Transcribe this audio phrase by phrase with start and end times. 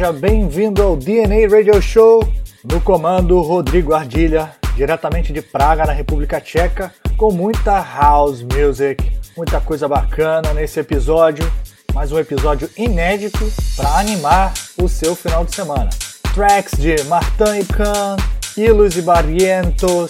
[0.00, 2.26] Seja bem-vindo ao DNA Radio Show.
[2.64, 9.60] No comando, Rodrigo Ardilha, diretamente de Praga, na República Tcheca, com muita house music, muita
[9.60, 11.44] coisa bacana nesse episódio.
[11.92, 13.46] Mais um episódio inédito
[13.76, 15.90] para animar o seu final de semana.
[16.32, 18.16] Tracks de Martin Khan,
[18.56, 20.08] Ilus e Barrientos,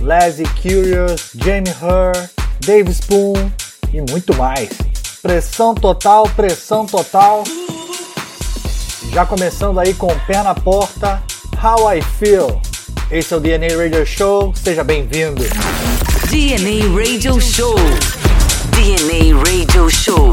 [0.00, 2.30] Leslie Curious, Jamie Herr,
[2.64, 3.34] Dave Spoon
[3.92, 4.70] e muito mais.
[5.20, 7.44] Pressão total, pressão total.
[9.16, 11.22] Já começando aí com o pé na porta,
[11.64, 12.60] How I Feel.
[13.10, 15.42] Esse é o DNA Radio Show, seja bem-vindo.
[16.28, 17.76] DNA Radio Show.
[18.72, 20.28] DNA Radio Show.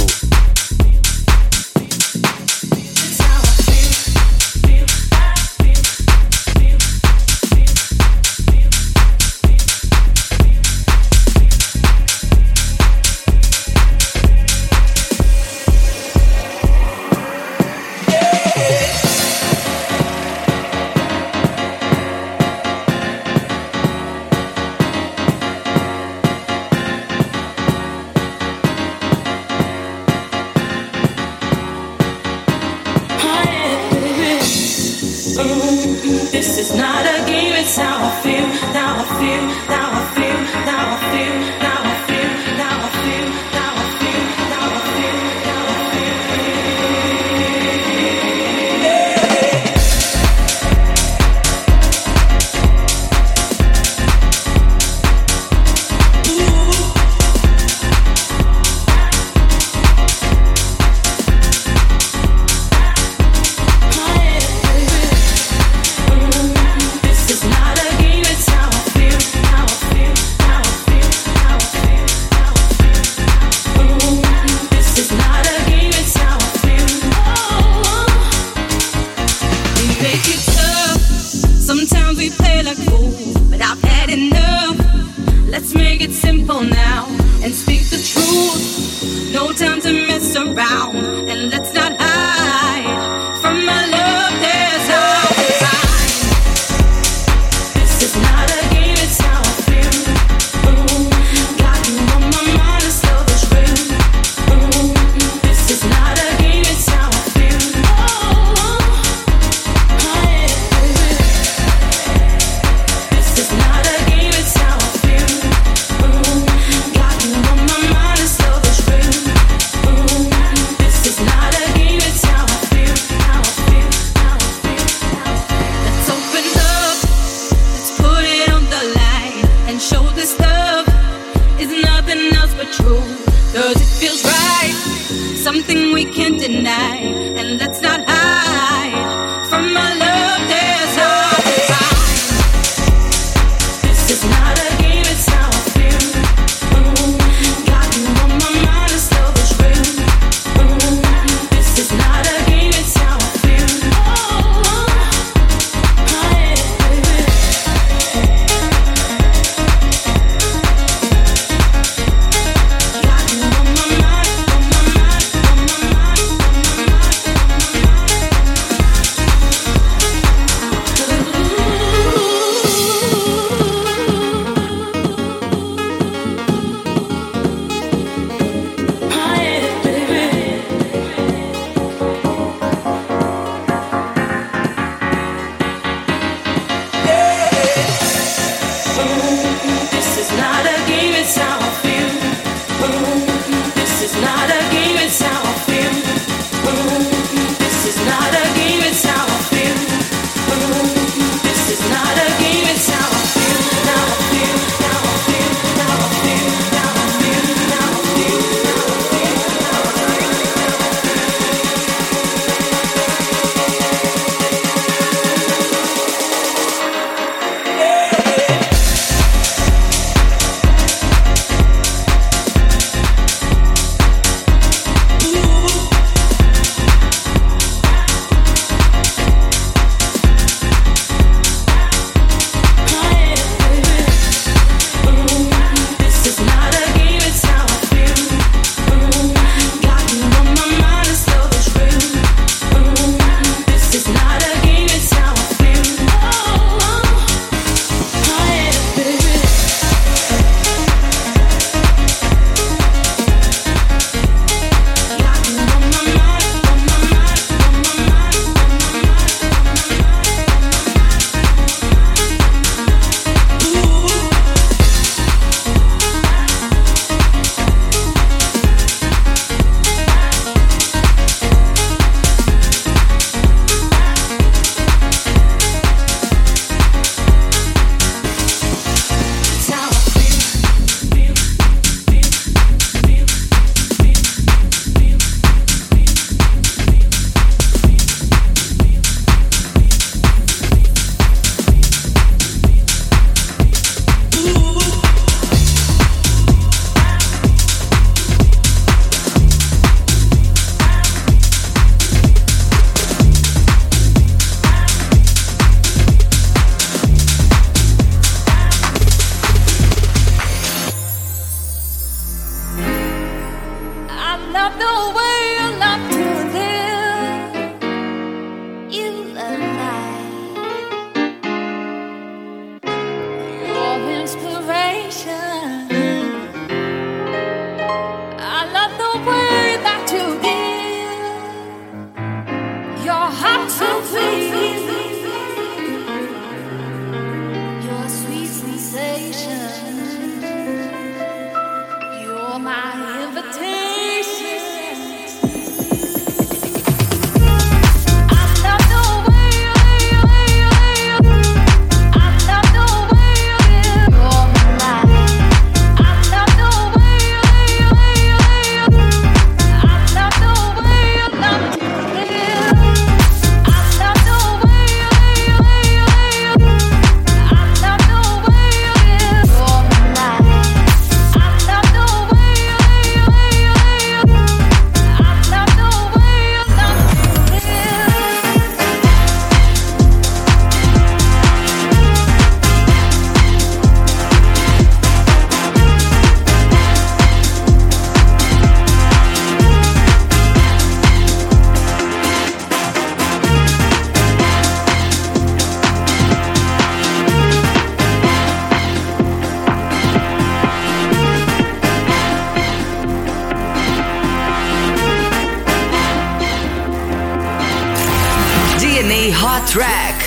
[409.74, 410.22] track.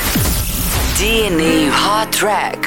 [1.70, 2.65] Hot Track.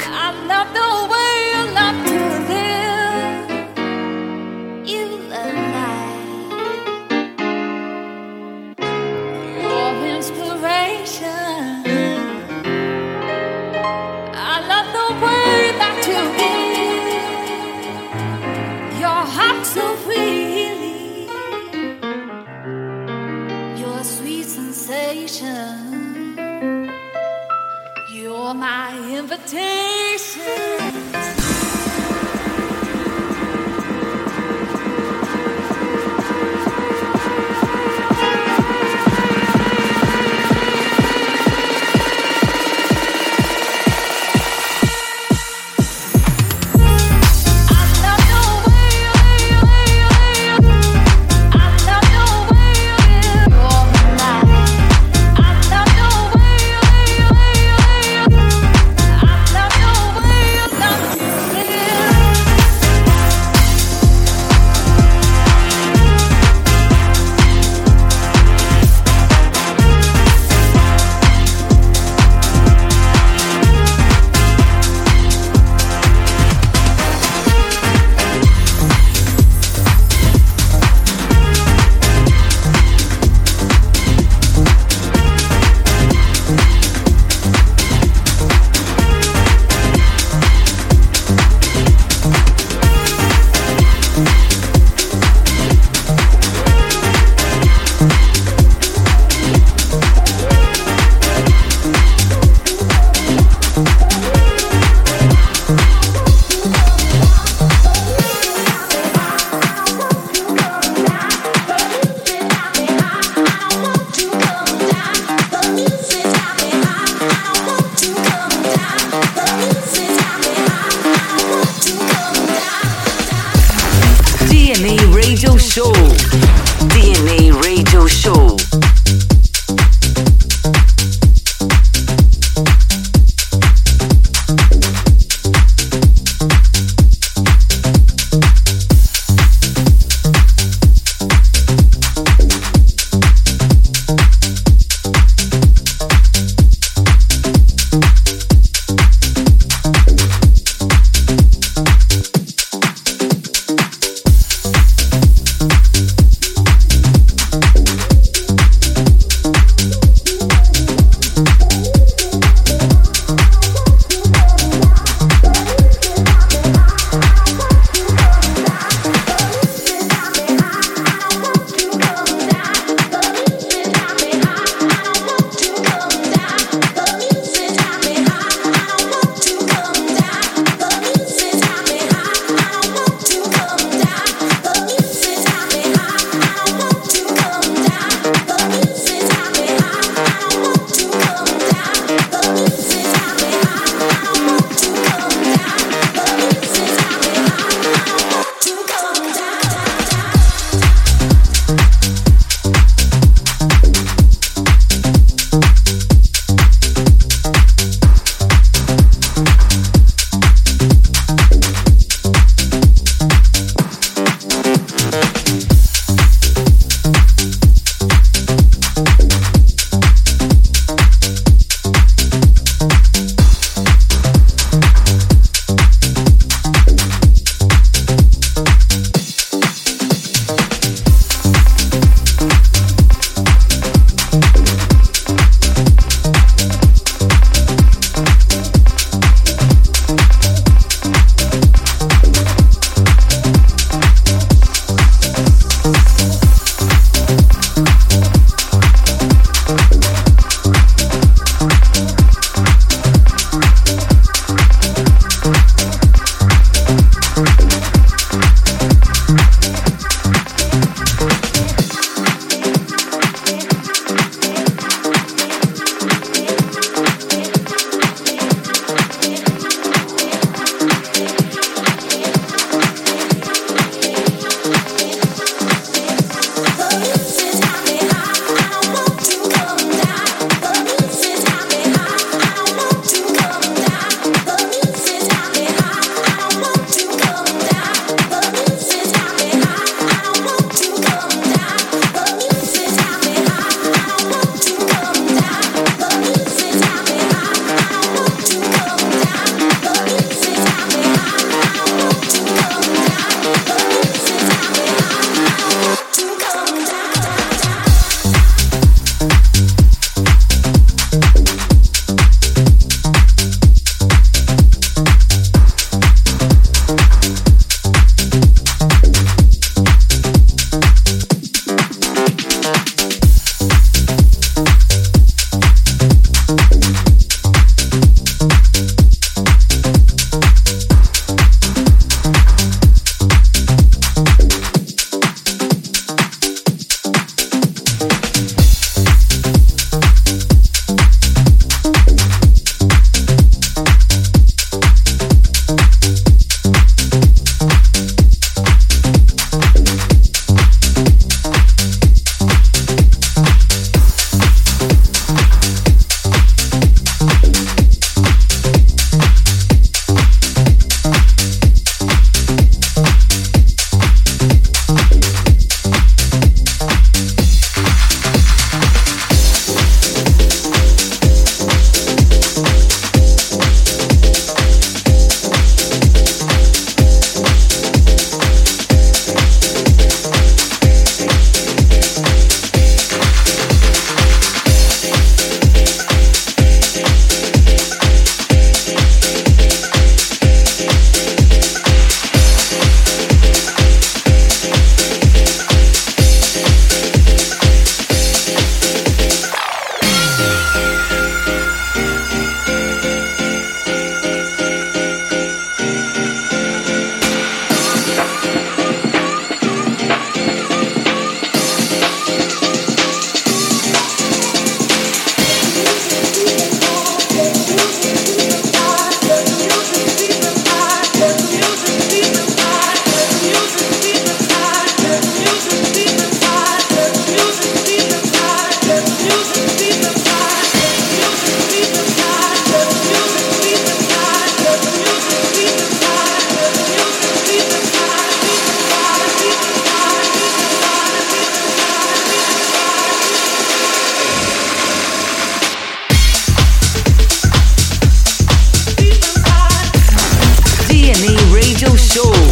[452.10, 452.49] show.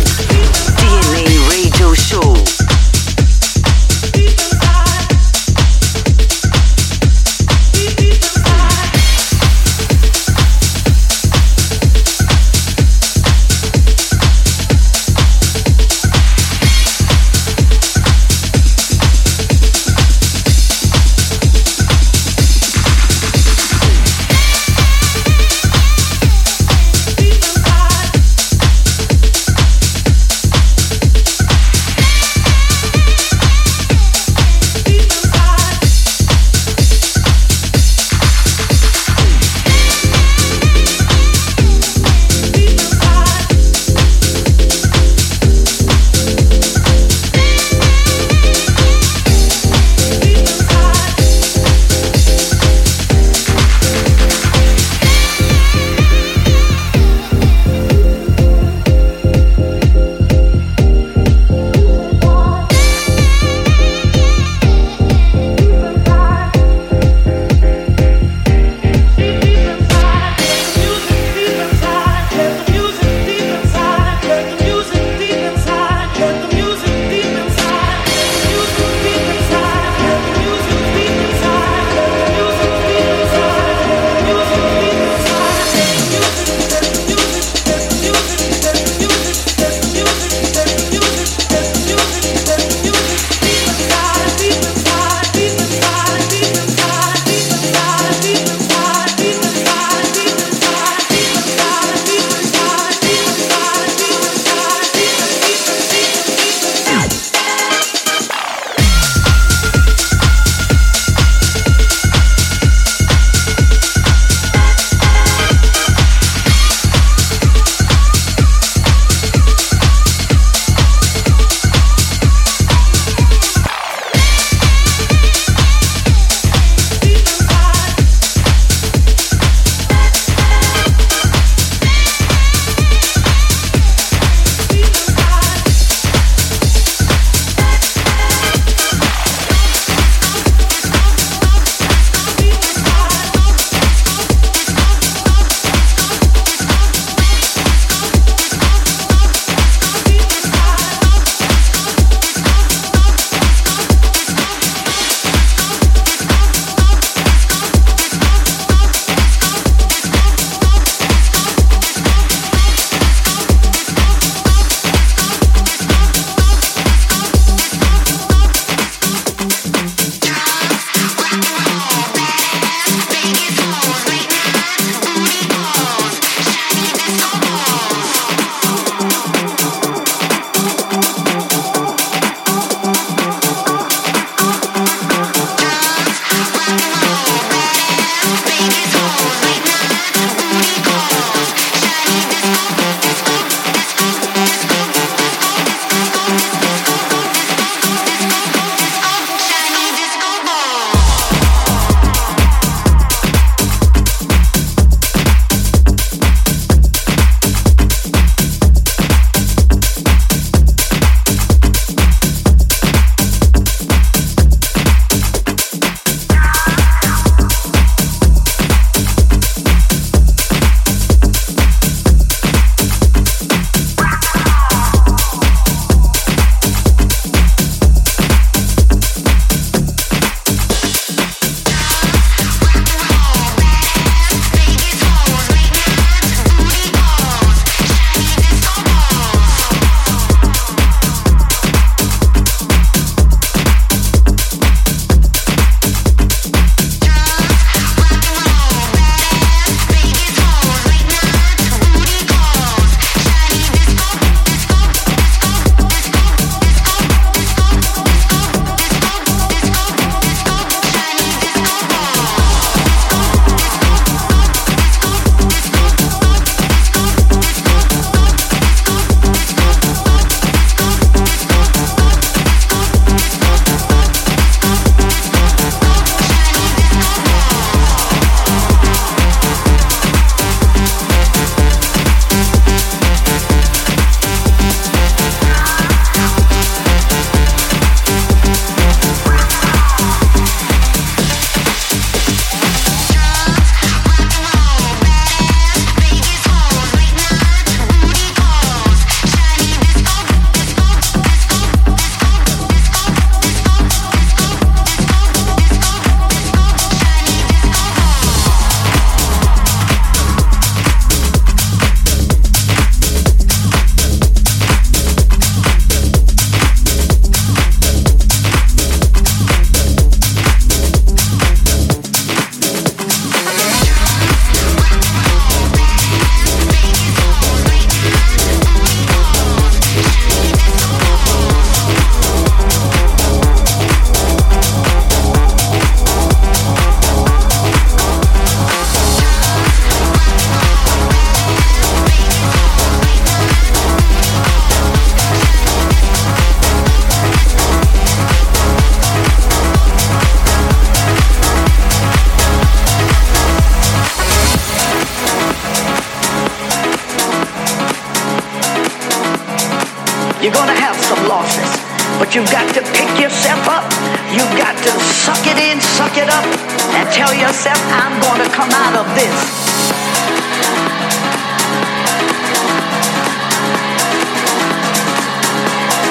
[362.28, 363.88] But you've got to pick yourself up.
[364.28, 366.45] You've got to suck it in, suck it up,
[366.93, 369.32] and tell yourself, I'm going to come out of this.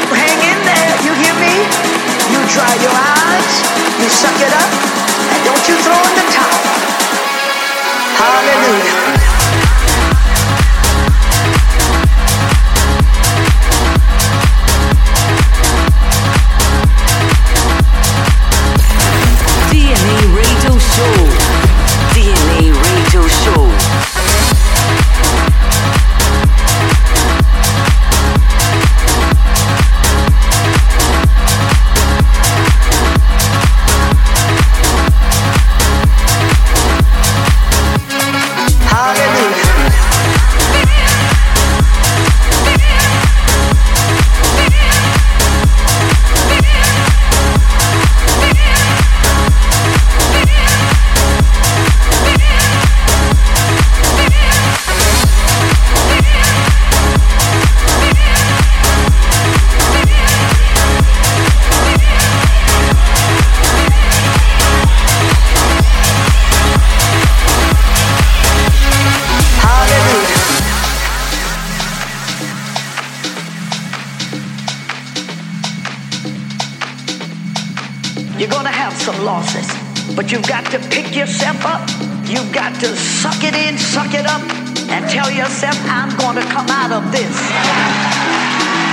[0.10, 1.54] Hang in there, you hear me?
[2.34, 3.54] You dry your eyes,
[4.02, 6.66] you suck it up, and don't you throw in the towel.
[8.18, 9.17] Hallelujah.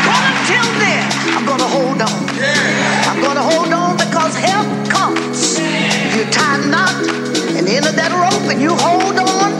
[0.06, 1.04] But until then,
[1.36, 2.20] I'm gonna hold on.
[3.08, 5.58] I'm gonna hold on because help comes.
[6.14, 6.94] You tie a knot
[7.56, 9.50] and end of that rope and you hold on.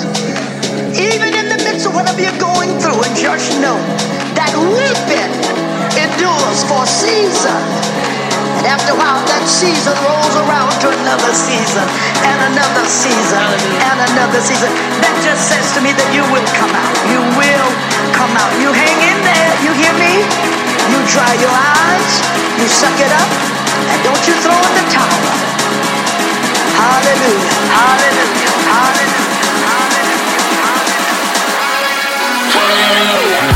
[0.95, 3.79] Even in the midst of whatever you're going through, and just know
[4.39, 5.33] that weeping
[5.99, 8.04] endures for a season.
[8.65, 11.85] After a while, that season rolls around to another season
[12.25, 13.45] and another season
[13.77, 14.73] and another season.
[15.05, 16.97] That just says to me that you will come out.
[17.13, 17.69] You will
[18.17, 18.49] come out.
[18.57, 19.53] You hang in there.
[19.61, 20.25] You hear me?
[20.89, 22.13] You dry your eyes.
[22.57, 23.31] You suck it up.
[23.93, 25.13] And don't you throw in the towel.
[26.81, 27.53] Hallelujah.
[27.69, 28.49] Hallelujah.
[28.65, 29.29] Hallelujah.
[29.61, 30.25] Hallelujah.
[32.57, 33.54] Hallelujah.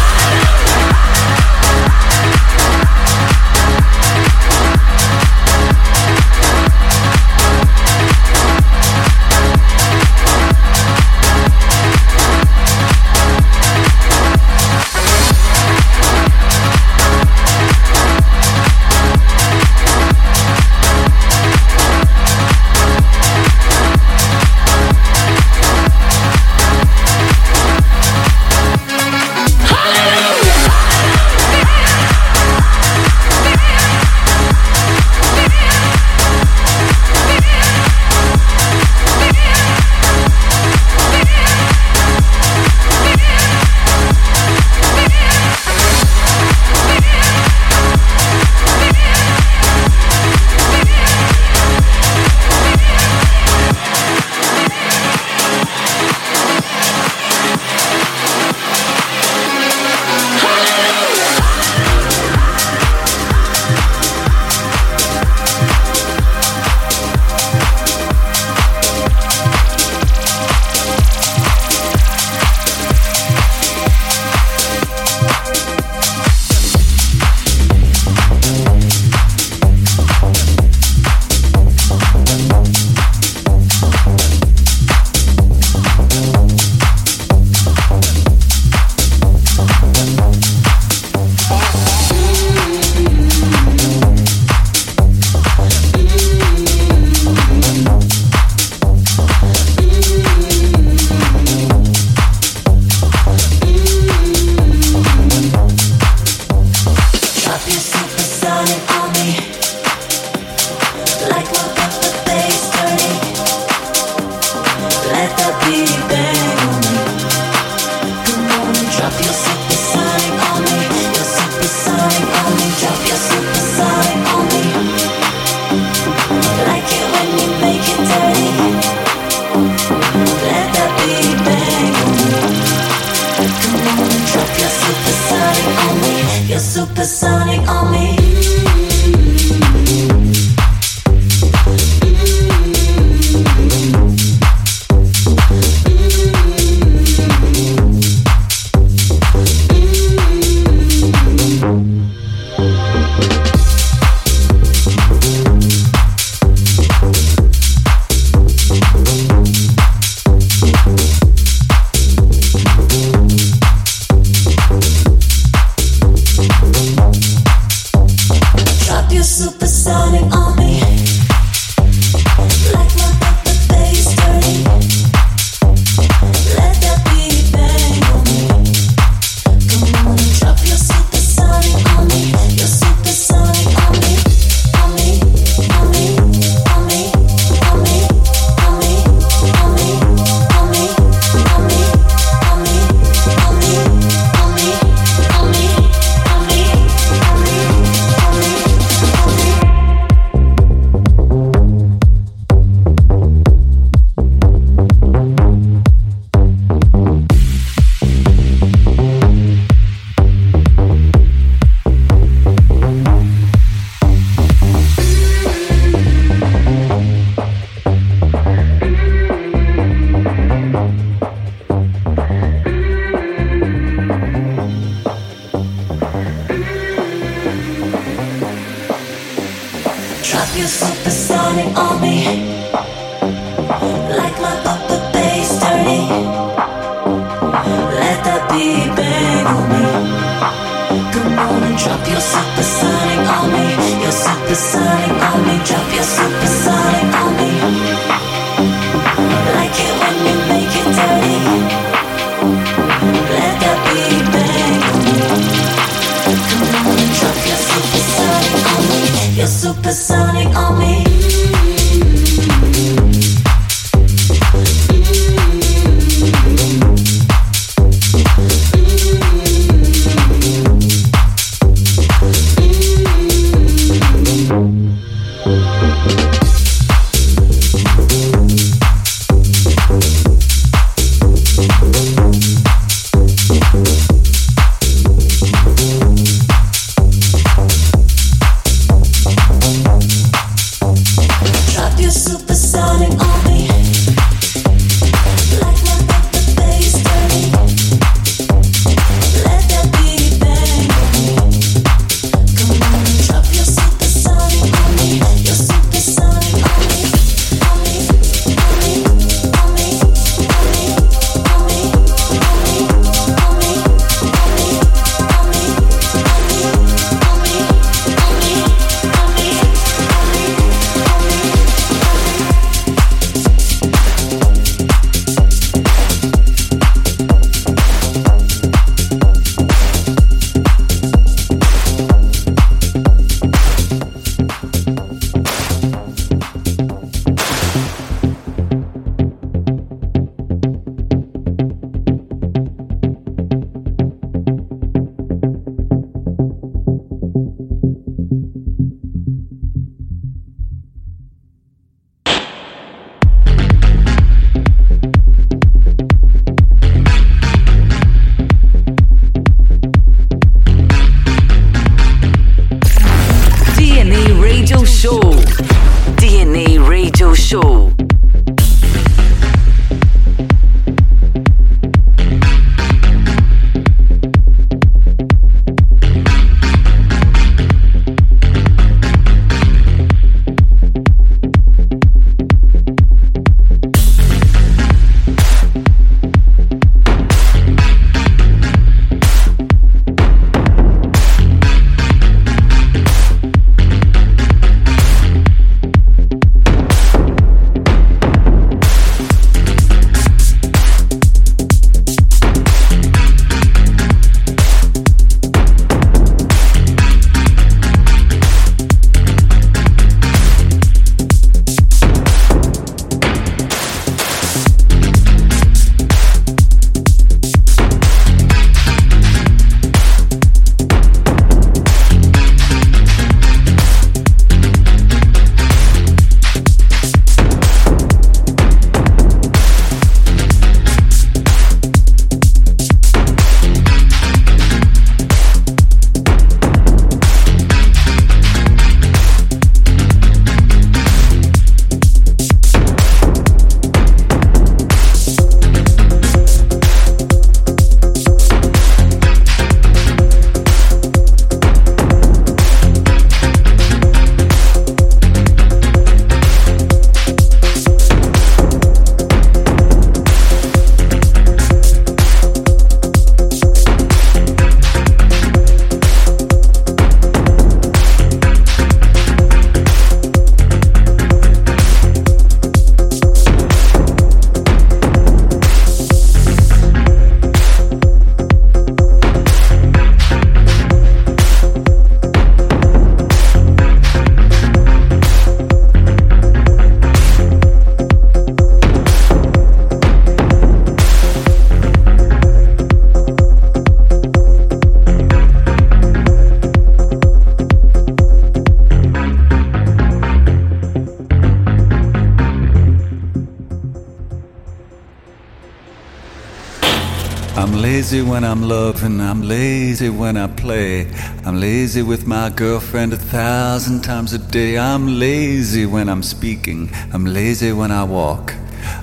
[508.39, 511.09] When I'm loving, I'm lazy when I play.
[511.45, 514.79] I'm lazy with my girlfriend a thousand times a day.
[514.79, 518.55] I'm lazy when I'm speaking, I'm lazy when I walk.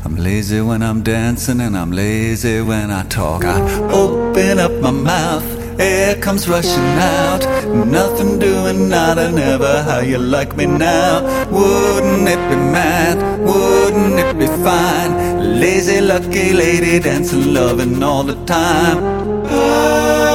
[0.05, 3.43] I'm lazy when I'm dancing and I'm lazy when I talk.
[3.43, 3.59] I
[3.91, 5.45] open up my mouth,
[5.81, 7.41] air comes rushing out.
[7.85, 11.23] Nothing doing, not and never how you like me now.
[11.49, 13.17] Wouldn't it be mad?
[13.41, 15.59] Wouldn't it be fine?
[15.59, 19.24] Lazy, lucky lady dancing, loving all the time.
[19.57, 20.34] I'm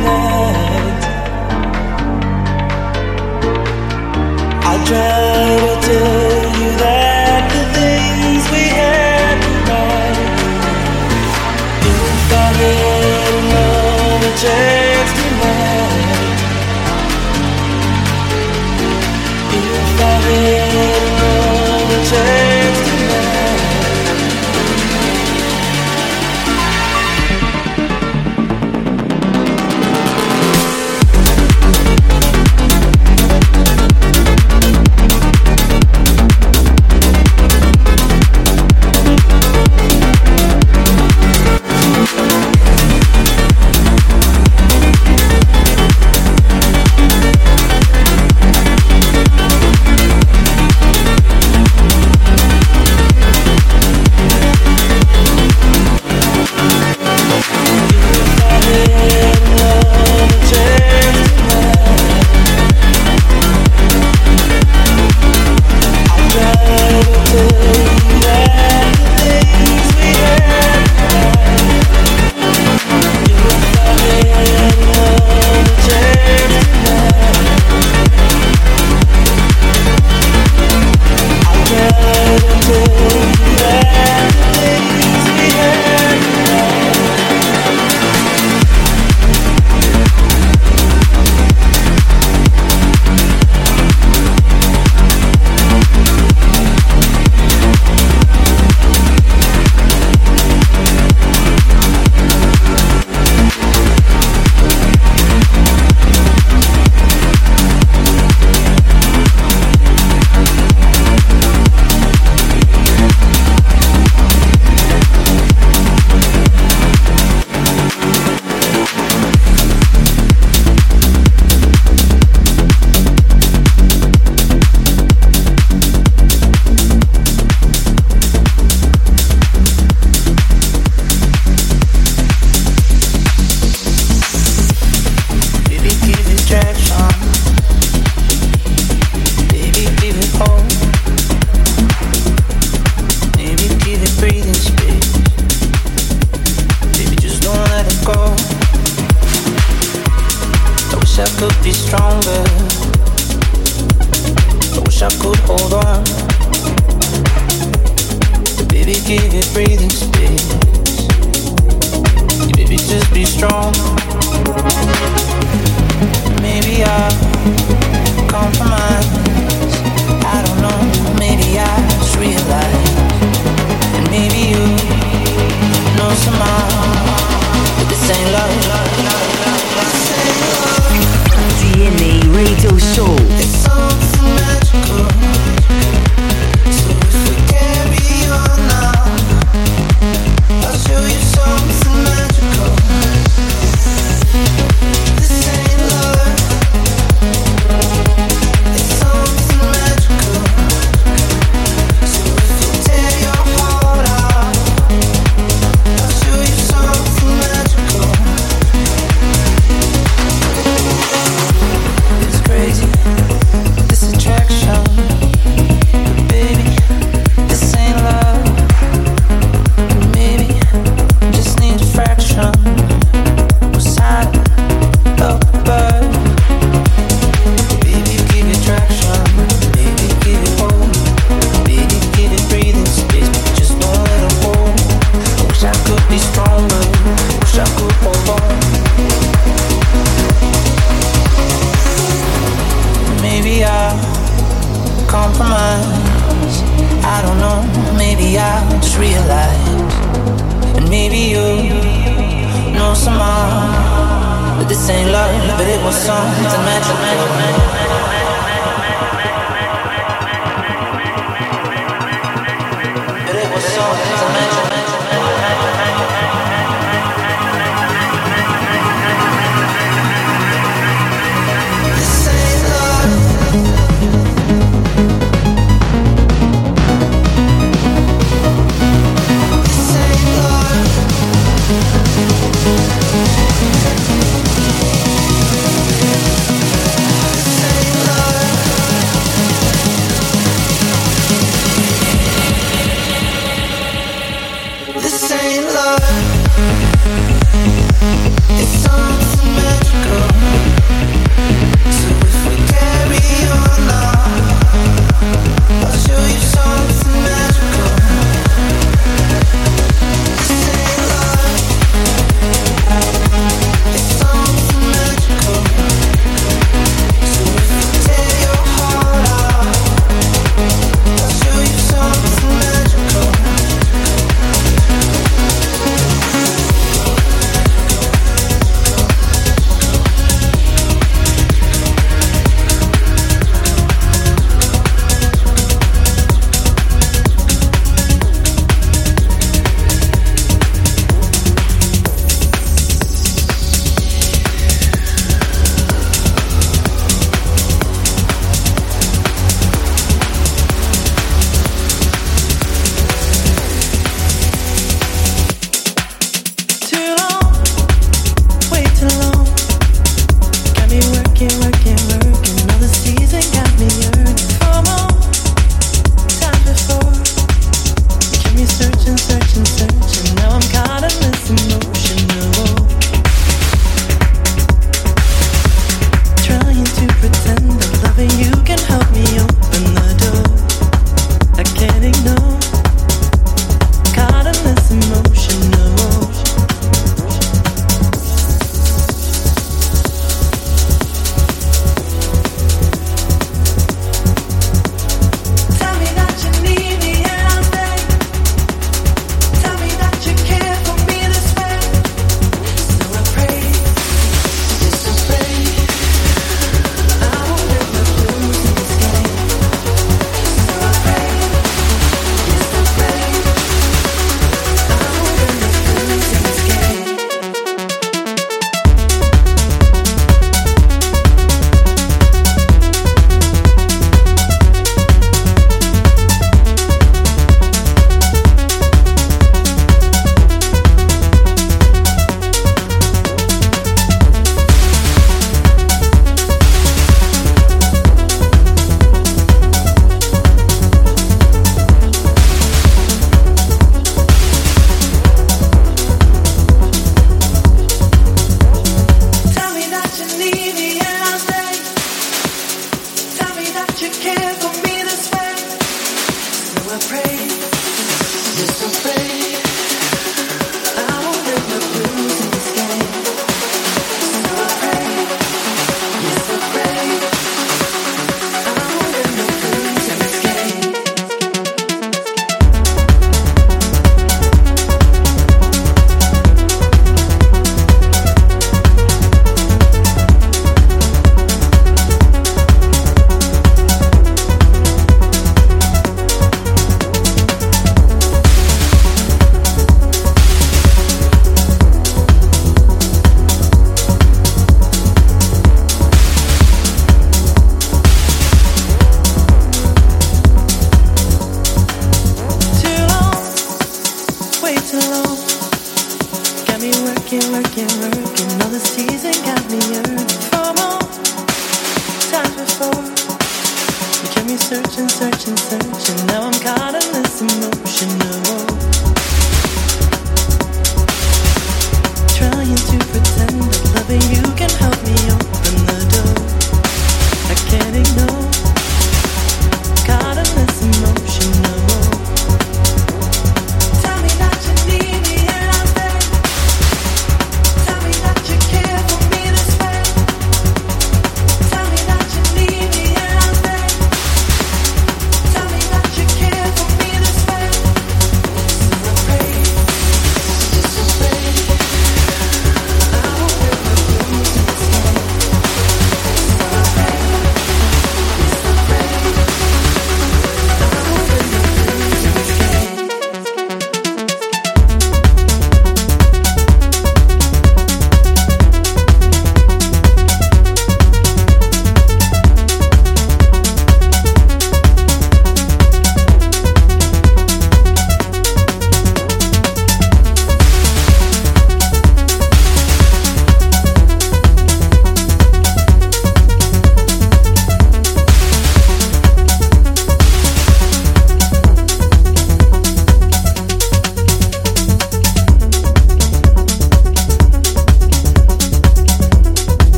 [457.23, 459.40] Just just afraid.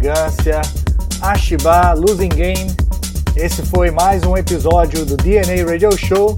[0.00, 0.62] Elegância,
[1.20, 2.74] Ashiba Losing Game.
[3.36, 6.36] Esse foi mais um episódio do DNA Radio Show,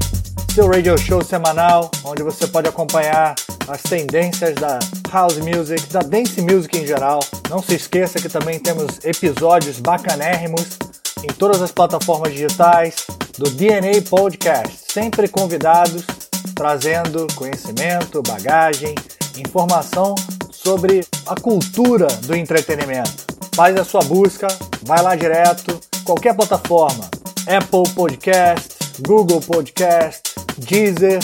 [0.52, 3.36] seu radio show semanal, onde você pode acompanhar
[3.68, 4.80] as tendências da
[5.12, 7.20] house music, da dance music em geral.
[7.48, 10.76] Não se esqueça que também temos episódios bacanérrimos
[11.22, 13.06] em todas as plataformas digitais
[13.38, 16.04] do DNA Podcast, sempre convidados
[16.54, 18.94] trazendo conhecimento, bagagem,
[19.38, 20.16] informação
[20.50, 23.21] sobre a cultura do entretenimento.
[23.54, 24.48] Faz a sua busca,
[24.82, 27.10] vai lá direto, qualquer plataforma,
[27.46, 30.22] Apple Podcast, Google Podcast,
[30.56, 31.20] Deezer,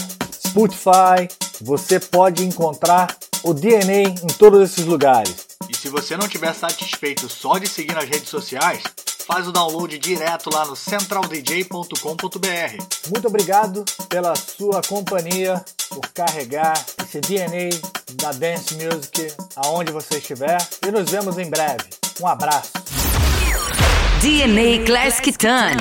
[0.46, 1.26] Spotify,
[1.60, 5.48] você pode encontrar o DNA em todos esses lugares.
[5.70, 8.82] E se você não estiver satisfeito só de seguir nas redes sociais,
[9.26, 13.10] faz o download direto lá no centraldj.com.br.
[13.10, 17.70] Muito obrigado pela sua companhia, por carregar esse DNA
[18.14, 21.88] da Dance Music aonde você estiver e nos vemos em breve.
[22.20, 22.70] Um abraço.
[24.20, 25.76] DNA Classic Ton.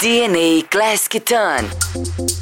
[0.00, 2.41] DNA Classic Ton.